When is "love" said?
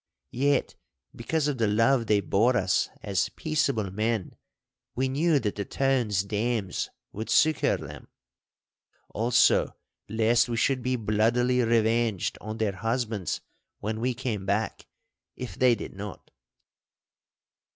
1.67-2.07